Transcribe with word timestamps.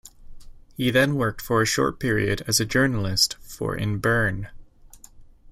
He 0.75 0.89
then 0.89 1.13
worked 1.13 1.41
for 1.43 1.61
a 1.61 1.65
short 1.67 1.99
period 1.99 2.41
as 2.47 2.59
a 2.59 2.65
journalist 2.65 3.35
for 3.35 3.75
in 3.75 3.99
Bern. 3.99 4.49